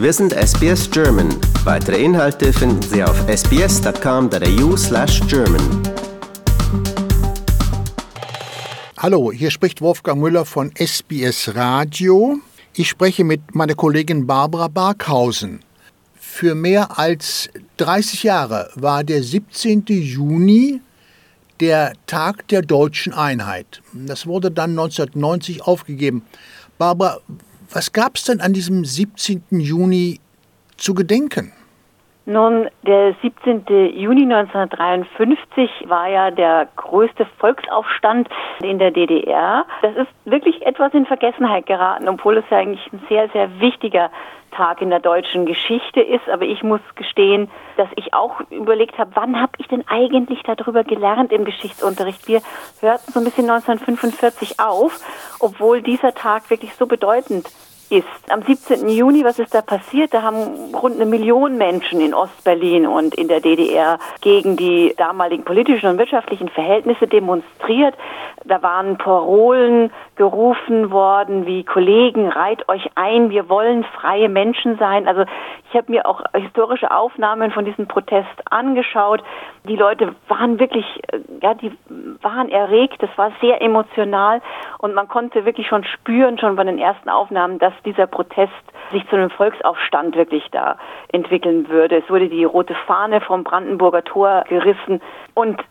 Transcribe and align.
Wir 0.00 0.12
sind 0.14 0.32
SBS 0.32 0.90
German. 0.90 1.28
Weitere 1.62 2.02
Inhalte 2.02 2.54
finden 2.54 2.80
Sie 2.80 3.04
auf 3.04 3.28
sbs.com.au/german. 3.28 5.82
Hallo, 8.96 9.30
hier 9.30 9.50
spricht 9.50 9.82
Wolfgang 9.82 10.22
Müller 10.22 10.46
von 10.46 10.72
SBS 10.74 11.54
Radio. 11.54 12.38
Ich 12.74 12.88
spreche 12.88 13.24
mit 13.24 13.54
meiner 13.54 13.74
Kollegin 13.74 14.26
Barbara 14.26 14.68
Barkhausen. 14.68 15.60
Für 16.14 16.54
mehr 16.54 16.98
als 16.98 17.50
30 17.76 18.22
Jahre 18.22 18.70
war 18.76 19.04
der 19.04 19.22
17. 19.22 19.84
Juni 19.86 20.80
der 21.60 21.92
Tag 22.06 22.48
der 22.48 22.62
deutschen 22.62 23.12
Einheit. 23.12 23.82
Das 23.92 24.26
wurde 24.26 24.50
dann 24.50 24.70
1990 24.70 25.60
aufgegeben. 25.60 26.22
Barbara, 26.78 27.18
was 27.72 27.92
gab 27.92 28.16
es 28.16 28.24
denn 28.24 28.40
an 28.40 28.52
diesem 28.52 28.84
17. 28.84 29.42
Juni 29.50 30.20
zu 30.76 30.94
gedenken? 30.94 31.52
Nun, 32.30 32.68
der 32.82 33.16
17. 33.22 33.64
Juni 33.92 34.22
1953 34.22 35.86
war 35.88 36.06
ja 36.06 36.30
der 36.30 36.68
größte 36.76 37.26
Volksaufstand 37.38 38.28
in 38.62 38.78
der 38.78 38.92
DDR. 38.92 39.66
Das 39.82 39.96
ist 39.96 40.06
wirklich 40.26 40.64
etwas 40.64 40.94
in 40.94 41.06
Vergessenheit 41.06 41.66
geraten, 41.66 42.08
obwohl 42.08 42.36
es 42.36 42.44
ja 42.48 42.58
eigentlich 42.58 42.88
ein 42.92 43.02
sehr, 43.08 43.28
sehr 43.30 43.58
wichtiger 43.58 44.12
Tag 44.52 44.80
in 44.80 44.90
der 44.90 45.00
deutschen 45.00 45.44
Geschichte 45.44 46.02
ist. 46.02 46.28
Aber 46.28 46.44
ich 46.44 46.62
muss 46.62 46.80
gestehen, 46.94 47.50
dass 47.76 47.88
ich 47.96 48.14
auch 48.14 48.40
überlegt 48.50 48.96
habe, 48.96 49.10
wann 49.14 49.40
habe 49.40 49.54
ich 49.58 49.66
denn 49.66 49.82
eigentlich 49.88 50.40
darüber 50.44 50.84
gelernt 50.84 51.32
im 51.32 51.44
Geschichtsunterricht? 51.44 52.28
Wir 52.28 52.42
hörten 52.80 53.10
so 53.10 53.18
ein 53.18 53.24
bisschen 53.24 53.50
1945 53.50 54.60
auf, 54.60 55.00
obwohl 55.40 55.82
dieser 55.82 56.14
Tag 56.14 56.48
wirklich 56.48 56.74
so 56.74 56.86
bedeutend 56.86 57.48
ist. 57.90 58.06
Am 58.28 58.42
17. 58.42 58.88
Juni, 58.88 59.24
was 59.24 59.38
ist 59.38 59.54
da 59.54 59.62
passiert? 59.62 60.14
Da 60.14 60.22
haben 60.22 60.74
rund 60.74 60.96
eine 60.96 61.06
Million 61.06 61.58
Menschen 61.58 62.00
in 62.00 62.14
Ostberlin 62.14 62.86
und 62.86 63.14
in 63.14 63.28
der 63.28 63.40
DDR 63.40 63.98
gegen 64.20 64.56
die 64.56 64.94
damaligen 64.96 65.44
politischen 65.44 65.88
und 65.88 65.98
wirtschaftlichen 65.98 66.48
Verhältnisse 66.48 67.06
demonstriert. 67.06 67.94
Da 68.44 68.62
waren 68.62 68.96
Parolen 68.96 69.92
gerufen 70.16 70.90
worden 70.90 71.46
wie 71.46 71.62
Kollegen, 71.62 72.28
reit 72.28 72.68
euch 72.68 72.90
ein, 72.94 73.30
wir 73.30 73.48
wollen 73.48 73.84
freie 73.84 74.28
Menschen 74.28 74.78
sein. 74.78 75.06
Also 75.06 75.24
ich 75.70 75.76
habe 75.76 75.92
mir 75.92 76.06
auch 76.06 76.22
historische 76.34 76.90
Aufnahmen 76.90 77.52
von 77.52 77.64
diesem 77.64 77.86
Protest 77.86 78.28
angeschaut. 78.50 79.22
Die 79.64 79.76
Leute 79.76 80.14
waren 80.28 80.58
wirklich, 80.58 80.84
äh, 81.12 81.20
ja, 81.42 81.54
die 81.54 81.72
waren 82.22 82.48
erregt. 82.48 83.02
Das 83.02 83.10
war 83.16 83.30
sehr 83.40 83.60
emotional 83.62 84.40
und 84.78 84.94
man 84.94 85.06
konnte 85.08 85.44
wirklich 85.44 85.66
schon 85.68 85.84
spüren, 85.84 86.38
schon 86.38 86.56
bei 86.56 86.64
den 86.64 86.78
ersten 86.78 87.08
Aufnahmen, 87.08 87.58
dass 87.58 87.74
dieser 87.84 88.06
Protest 88.06 88.52
sich 88.92 89.08
zu 89.08 89.16
einem 89.16 89.30
Volksaufstand 89.30 90.16
wirklich 90.16 90.44
da 90.50 90.76
entwickeln 91.08 91.68
würde. 91.68 91.96
Es 91.96 92.10
wurde 92.10 92.28
die 92.28 92.44
rote 92.44 92.74
Fahne 92.86 93.20
vom 93.20 93.44
Brandenburger 93.44 94.04
Tor 94.04 94.44
gerissen 94.48 95.00
und 95.34 95.62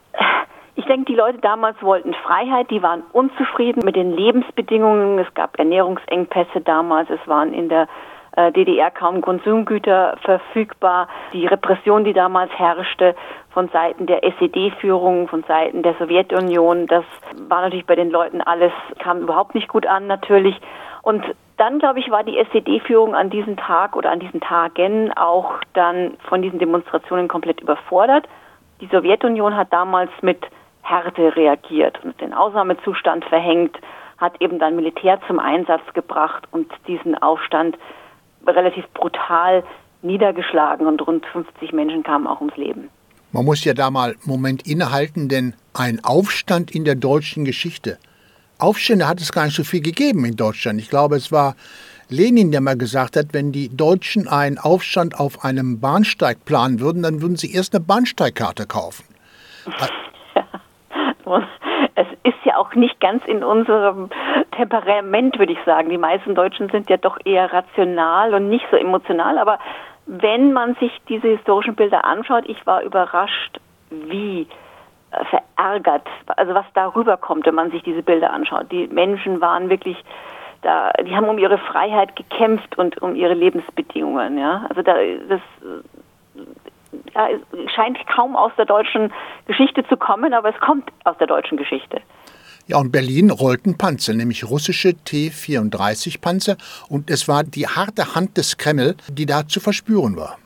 ich 0.76 0.86
denke, 0.86 1.12
die 1.12 1.16
Leute 1.16 1.40
damals 1.40 1.82
wollten 1.82 2.14
Freiheit, 2.14 2.72
die 2.72 2.82
waren 2.82 3.04
unzufrieden 3.12 3.82
mit 3.84 3.98
den 3.98 4.16
Lebensbedingungen. 4.16 5.20
Es 5.20 5.34
gab 5.34 5.60
Ernährungsengpässe 5.60 6.62
damals, 6.62 7.10
es 7.10 7.20
waren 7.28 7.54
in 7.54 7.68
der 7.68 7.90
äh, 8.38 8.54
DDR 8.54 8.90
kaum 8.90 9.20
Konsumgüter 9.20 10.16
verfügbar. 10.24 11.10
Die 11.34 11.46
Repression, 11.46 12.06
die 12.06 12.14
damals 12.14 12.52
herrschte 12.58 13.14
von 13.50 13.68
Seiten 13.70 14.06
der 14.06 14.24
SED-Führung, 14.24 15.28
von 15.28 15.44
Seiten 15.44 15.84
der 15.84 15.96
Sowjetunion, 15.96 16.88
das 16.88 17.04
war 17.50 17.62
natürlich 17.62 17.86
bei 17.86 17.96
den 17.96 18.10
Leuten 18.10 18.42
alles, 18.42 18.72
kam 19.00 19.20
überhaupt 19.20 19.56
nicht 19.56 19.68
gut 19.68 19.86
an 19.86 20.08
natürlich. 20.08 20.56
Und 21.02 21.26
dann, 21.60 21.80
glaube 21.80 22.00
ich, 22.00 22.10
war 22.10 22.24
die 22.24 22.38
SED-Führung 22.38 23.16
an 23.16 23.30
diesem 23.30 23.58
Tag 23.58 23.96
oder 23.96 24.12
an 24.12 24.20
diesen 24.20 24.40
Tagen 24.40 25.12
auch 25.14 25.56
dann 25.74 26.18
von 26.30 26.42
diesen 26.42 26.58
Demonstrationen 26.58 27.28
komplett 27.28 27.60
überfordert. 27.62 28.28
Die 28.80 28.88
Sowjetunion 28.88 29.56
hat 29.56 29.74
damals 29.74 30.10
mit 30.22 30.42
Härte 30.82 31.36
reagiert 31.36 32.00
und 32.04 32.20
den 32.22 32.34
Ausnahmezustand 32.34 33.26
verhängt, 33.26 33.78
hat 34.18 34.42
eben 34.42 34.58
dann 34.58 34.76
Militär 34.76 35.20
zum 35.28 35.40
Einsatz 35.40 35.82
gebracht 35.94 36.48
und 36.52 36.72
diesen 36.88 37.16
Aufstand 37.22 37.78
relativ 38.48 38.86
brutal 38.94 39.64
niedergeschlagen 40.02 40.88
und 40.88 41.06
rund 41.06 41.26
50 41.26 41.74
Menschen 41.74 42.04
kamen 42.04 42.26
auch 42.26 42.40
ums 42.40 42.56
Leben. 42.56 42.90
Man 43.32 43.46
muss 43.46 43.64
ja 43.66 43.74
da 43.74 43.92
mal 43.92 44.12
einen 44.12 44.20
Moment 44.26 44.66
innehalten, 44.66 45.28
denn 45.28 45.54
ein 45.74 46.00
Aufstand 46.04 46.72
in 46.72 46.86
der 46.86 46.96
deutschen 46.96 47.46
Geschichte. 47.46 47.98
Aufstände 48.60 49.08
hat 49.08 49.22
es 49.22 49.32
gar 49.32 49.46
nicht 49.46 49.56
so 49.56 49.64
viel 49.64 49.82
gegeben 49.82 50.26
in 50.26 50.36
Deutschland. 50.36 50.80
Ich 50.80 50.90
glaube, 50.90 51.16
es 51.16 51.32
war 51.32 51.56
Lenin, 52.10 52.52
der 52.52 52.62
mal 52.62 52.78
gesagt 52.78 53.16
hat, 53.16 53.28
wenn 53.32 53.52
die 53.52 53.70
Deutschen 53.76 54.28
einen 54.28 54.58
Aufstand 54.58 55.20
auf 55.20 55.44
einem 55.44 55.80
Bahnsteig 55.80 56.44
planen 56.44 56.80
würden, 56.80 57.04
dann 57.04 57.22
würden 57.22 57.38
sie 57.38 57.54
erst 57.54 57.74
eine 57.74 57.84
Bahnsteigkarte 57.84 58.66
kaufen. 58.68 59.06
Es 61.96 62.08
ist 62.24 62.46
ja 62.46 62.58
auch 62.58 62.74
nicht 62.76 63.00
ganz 63.02 63.24
in 63.26 63.44
unserem 63.44 64.10
Temperament, 64.56 65.38
würde 65.38 65.54
ich 65.54 65.60
sagen. 65.66 65.90
Die 65.90 65.98
meisten 65.98 66.34
Deutschen 66.34 66.70
sind 66.70 66.90
ja 66.90 66.98
doch 66.98 67.18
eher 67.26 67.52
rational 67.52 68.34
und 68.34 68.50
nicht 68.50 68.66
so 68.72 68.78
emotional. 68.78 69.38
Aber 69.38 69.60
wenn 70.06 70.54
man 70.54 70.76
sich 70.76 70.92
diese 71.08 71.28
historischen 71.28 71.76
Bilder 71.76 72.06
anschaut, 72.06 72.46
ich 72.48 72.66
war 72.66 72.82
überrascht, 72.82 73.60
wie 73.92 74.48
verärgert, 75.30 76.08
also 76.28 76.54
was 76.54 76.66
darüber 76.74 77.18
kommt, 77.18 77.46
wenn 77.46 77.56
man 77.56 77.72
sich 77.72 77.84
diese 77.84 78.04
Bilder 78.04 78.32
anschaut. 78.32 78.72
Die 78.72 78.88
Menschen 78.88 79.42
waren 79.42 79.70
wirklich 79.70 79.98
da, 80.62 80.92
die 81.06 81.16
haben 81.16 81.28
um 81.30 81.38
ihre 81.38 81.58
Freiheit 81.58 82.16
gekämpft 82.16 82.78
und 82.78 83.02
um 83.02 83.16
ihre 83.16 83.34
Lebensbedingungen, 83.34 84.38
ja. 84.38 84.66
Also 84.70 84.82
da, 84.82 84.96
das 85.30 85.42
ja, 87.14 87.28
scheint 87.74 87.98
kaum 88.08 88.36
aus 88.36 88.52
der 88.58 88.66
deutschen 88.66 89.12
Geschichte 89.46 89.86
zu 89.88 89.98
kommen, 89.98 90.34
aber 90.34 90.50
es 90.50 90.60
kommt 90.60 90.90
aus 91.06 91.18
der 91.18 91.28
deutschen 91.28 91.58
Geschichte. 91.58 92.02
Ja, 92.68 92.78
und 92.78 92.92
Berlin 92.92 93.32
rollten 93.32 93.78
Panzer, 93.78 94.14
nämlich 94.14 94.48
russische 94.48 94.94
T-34-Panzer. 94.94 96.56
Und 96.88 97.10
es 97.10 97.28
war 97.28 97.44
die 97.44 97.66
harte 97.66 98.14
Hand 98.14 98.38
des 98.38 98.58
Kreml, 98.58 98.96
die 99.10 99.26
da 99.26 99.48
zu 99.48 99.60
verspüren 99.60 100.16
war. 100.18 100.38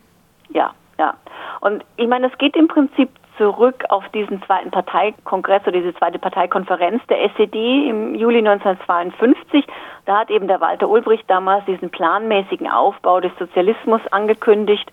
Ja, 0.54 0.74
ja. 0.98 1.16
Und 1.60 1.84
ich 1.98 2.08
meine, 2.08 2.32
es 2.32 2.38
geht 2.38 2.56
im 2.56 2.70
Prinzip 2.70 3.10
zurück 3.38 3.84
auf 3.90 4.08
diesen 4.10 4.42
zweiten 4.44 4.72
Parteikongress 4.72 5.62
oder 5.64 5.80
diese 5.80 5.96
zweite 5.96 6.20
Parteikonferenz 6.20 7.02
der 7.08 7.24
SED 7.26 7.90
im 7.90 8.16
Juli 8.16 8.40
1952. 8.40 9.66
Da 10.06 10.20
hat 10.20 10.30
eben 10.30 10.48
der 10.48 10.62
Walter 10.62 10.90
Ulbricht 10.90 11.30
damals 11.30 11.66
diesen 11.66 11.90
planmäßigen 11.90 12.70
Aufbau 12.70 13.20
des 13.20 13.32
Sozialismus 13.40 14.02
angekündigt 14.12 14.92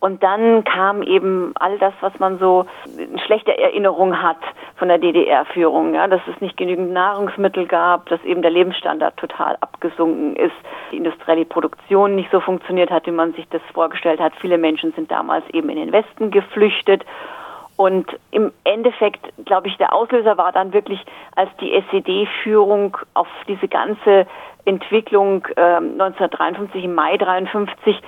und 0.00 0.22
dann 0.22 0.62
kam 0.62 1.02
eben 1.02 1.52
all 1.58 1.76
das, 1.78 1.92
was 2.00 2.16
man 2.20 2.38
so 2.38 2.66
eine 2.86 3.18
schlechte 3.18 3.58
Erinnerung 3.58 4.22
hat 4.22 4.38
von 4.76 4.86
der 4.88 4.98
DDR-Führung, 4.98 5.94
ja, 5.94 6.06
dass 6.06 6.20
es 6.32 6.40
nicht 6.40 6.56
genügend 6.56 6.92
Nahrungsmittel 6.92 7.66
gab, 7.66 8.08
dass 8.08 8.22
eben 8.22 8.42
der 8.42 8.52
Lebensstandard 8.52 9.16
total 9.16 9.56
abgesunken 9.60 10.36
ist, 10.36 10.54
die 10.92 10.98
industrielle 10.98 11.44
Produktion 11.44 12.14
nicht 12.14 12.30
so 12.30 12.38
funktioniert 12.38 12.90
hat, 12.90 13.06
wie 13.06 13.12
man 13.12 13.32
sich 13.32 13.48
das 13.48 13.62
vorgestellt 13.74 14.20
hat. 14.20 14.34
Viele 14.40 14.56
Menschen 14.56 14.92
sind 14.92 15.10
damals 15.10 15.44
eben 15.50 15.68
in 15.68 15.76
den 15.76 15.92
Westen 15.92 16.30
geflüchtet. 16.30 17.04
Und 17.78 18.10
im 18.32 18.50
Endeffekt, 18.64 19.24
glaube 19.44 19.68
ich, 19.68 19.76
der 19.76 19.94
Auslöser 19.94 20.36
war 20.36 20.50
dann 20.50 20.72
wirklich, 20.72 21.00
als 21.36 21.48
die 21.60 21.72
SED-Führung 21.72 22.96
auf 23.14 23.28
diese 23.46 23.68
ganze 23.68 24.26
Entwicklung 24.64 25.46
äh, 25.54 25.76
1953, 25.76 26.82
im 26.82 26.96
Mai 26.96 27.12
1953, 27.12 28.02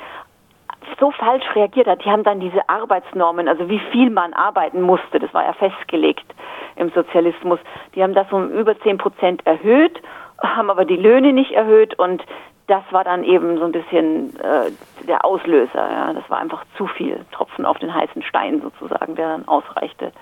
so 0.99 1.13
falsch 1.13 1.45
reagiert 1.55 1.87
hat. 1.87 2.05
Die 2.05 2.11
haben 2.11 2.25
dann 2.25 2.41
diese 2.41 2.69
Arbeitsnormen, 2.69 3.47
also 3.47 3.69
wie 3.69 3.79
viel 3.93 4.11
man 4.11 4.33
arbeiten 4.33 4.83
musste, 4.83 5.21
das 5.21 5.33
war 5.33 5.45
ja 5.45 5.53
festgelegt 5.53 6.27
im 6.75 6.91
Sozialismus, 6.91 7.61
die 7.95 8.03
haben 8.03 8.15
das 8.15 8.27
um 8.33 8.51
über 8.51 8.77
10 8.77 8.99
Prozent 8.99 9.47
erhöht, 9.47 10.03
haben 10.43 10.69
aber 10.69 10.85
die 10.85 10.97
Löhne 10.97 11.33
nicht 11.33 11.53
erhöht 11.53 11.97
und 11.97 12.25
das 12.71 12.85
war 12.91 13.03
dann 13.03 13.25
eben 13.25 13.59
so 13.59 13.65
ein 13.65 13.73
bisschen 13.73 14.39
äh, 14.39 14.71
der 15.07 15.25
Auslöser. 15.25 15.91
Ja. 15.91 16.13
Das 16.13 16.29
war 16.31 16.39
einfach 16.39 16.65
zu 16.77 16.87
viel 16.87 17.25
Tropfen 17.33 17.67
auf 17.67 17.79
den 17.79 17.93
heißen 17.93 18.23
Stein 18.23 18.63
sozusagen, 18.63 19.17
der 19.17 19.29
dann 19.29 19.49
ausreichte. 19.49 20.13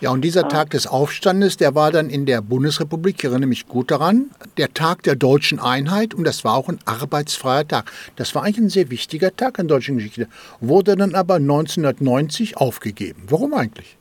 Ja, 0.00 0.10
und 0.10 0.20
dieser 0.20 0.46
Tag 0.46 0.68
des 0.70 0.86
Aufstandes, 0.86 1.56
der 1.56 1.74
war 1.74 1.90
dann 1.90 2.10
in 2.10 2.26
der 2.26 2.42
Bundesrepublik, 2.42 3.16
ich 3.16 3.24
erinnere 3.24 3.48
mich 3.48 3.66
gut 3.66 3.90
daran, 3.90 4.26
der 4.58 4.74
Tag 4.74 5.04
der 5.04 5.16
deutschen 5.16 5.58
Einheit 5.58 6.12
und 6.12 6.26
das 6.26 6.44
war 6.44 6.54
auch 6.54 6.68
ein 6.68 6.78
arbeitsfreier 6.84 7.66
Tag. 7.66 7.90
Das 8.16 8.34
war 8.34 8.42
eigentlich 8.42 8.58
ein 8.58 8.68
sehr 8.68 8.90
wichtiger 8.90 9.34
Tag 9.34 9.58
in 9.58 9.68
deutschen 9.68 9.96
Geschichte, 9.96 10.28
wurde 10.60 10.96
dann 10.96 11.14
aber 11.14 11.36
1990 11.36 12.58
aufgegeben. 12.58 13.22
Warum 13.30 13.54
eigentlich? 13.54 13.96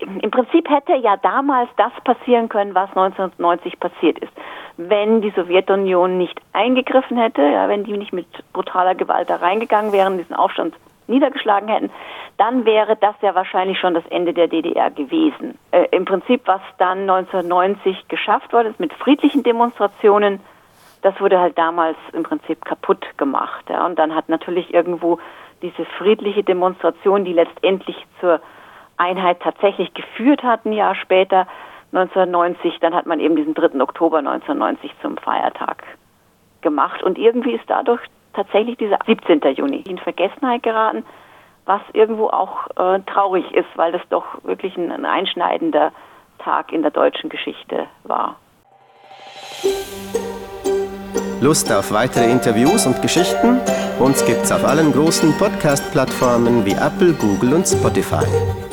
Im 0.00 0.30
Prinzip 0.30 0.68
hätte 0.68 0.94
ja 0.94 1.16
damals 1.18 1.70
das 1.76 1.92
passieren 2.02 2.48
können, 2.48 2.74
was 2.74 2.88
1990 2.90 3.78
passiert 3.78 4.18
ist. 4.18 4.32
Wenn 4.78 5.20
die 5.20 5.30
Sowjetunion 5.30 6.18
nicht 6.18 6.40
eingegriffen 6.52 7.18
hätte, 7.18 7.42
ja, 7.42 7.68
wenn 7.68 7.84
die 7.84 7.98
nicht 7.98 8.12
mit 8.12 8.26
brutaler 8.52 8.94
Gewalt 8.94 9.28
da 9.28 9.36
reingegangen 9.36 9.92
wären, 9.92 10.18
diesen 10.18 10.36
Aufstand 10.36 10.74
niedergeschlagen 11.08 11.68
hätten, 11.68 11.90
dann 12.36 12.64
wäre 12.64 12.96
das 12.96 13.16
ja 13.20 13.34
wahrscheinlich 13.34 13.78
schon 13.80 13.94
das 13.94 14.06
Ende 14.06 14.32
der 14.32 14.46
DDR 14.46 14.90
gewesen. 14.90 15.58
Äh, 15.72 15.86
Im 15.90 16.04
Prinzip, 16.04 16.42
was 16.46 16.60
dann 16.78 17.10
1990 17.10 18.08
geschafft 18.08 18.52
worden 18.52 18.68
ist 18.70 18.78
mit 18.78 18.92
friedlichen 18.94 19.42
Demonstrationen, 19.42 20.40
das 21.02 21.20
wurde 21.20 21.40
halt 21.40 21.58
damals 21.58 21.96
im 22.12 22.22
Prinzip 22.22 22.64
kaputt 22.64 23.04
gemacht. 23.16 23.64
Ja. 23.68 23.84
Und 23.86 23.98
dann 23.98 24.14
hat 24.14 24.28
natürlich 24.28 24.72
irgendwo 24.72 25.18
diese 25.62 25.84
friedliche 25.84 26.44
Demonstration, 26.44 27.24
die 27.24 27.32
letztendlich 27.32 27.96
zur 28.20 28.40
Einheit 28.96 29.40
tatsächlich 29.40 29.92
geführt 29.94 30.42
hat, 30.42 30.64
ein 30.64 30.72
Jahr 30.72 30.94
später, 30.94 31.46
1990, 31.92 32.78
dann 32.80 32.94
hat 32.94 33.06
man 33.06 33.20
eben 33.20 33.36
diesen 33.36 33.54
3. 33.54 33.80
Oktober 33.80 34.18
1990 34.18 34.92
zum 35.00 35.16
Feiertag 35.16 35.82
gemacht. 36.60 37.02
Und 37.02 37.18
irgendwie 37.18 37.52
ist 37.52 37.64
dadurch 37.66 38.00
tatsächlich 38.34 38.76
dieser 38.76 38.98
17. 39.06 39.40
Juni 39.54 39.84
in 39.88 39.98
Vergessenheit 39.98 40.62
geraten, 40.62 41.04
was 41.64 41.80
irgendwo 41.92 42.28
auch 42.28 42.68
äh, 42.76 43.00
traurig 43.00 43.50
ist, 43.52 43.68
weil 43.76 43.92
das 43.92 44.02
doch 44.10 44.24
wirklich 44.44 44.76
ein, 44.76 44.90
ein 44.90 45.04
einschneidender 45.04 45.92
Tag 46.38 46.72
in 46.72 46.82
der 46.82 46.90
deutschen 46.90 47.30
Geschichte 47.30 47.86
war. 48.04 48.36
Lust 51.40 51.72
auf 51.72 51.92
weitere 51.92 52.30
Interviews 52.30 52.86
und 52.86 53.00
Geschichten? 53.00 53.60
Uns 53.98 54.24
gibt's 54.24 54.50
auf 54.50 54.64
allen 54.64 54.92
großen 54.92 55.36
Podcast-Plattformen 55.38 56.64
wie 56.64 56.72
Apple, 56.72 57.12
Google 57.14 57.54
und 57.54 57.66
Spotify. 57.66 58.67